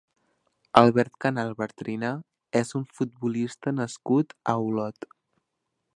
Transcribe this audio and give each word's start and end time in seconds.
Albert 0.79 1.13
Canal 1.25 1.53
Bartrina 1.59 2.11
és 2.61 2.73
un 2.81 2.89
futbolista 3.01 3.77
nascut 3.81 4.37
a 4.55 4.61
Olot. 4.71 5.11